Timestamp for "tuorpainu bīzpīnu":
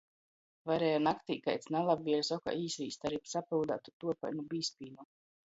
4.03-5.09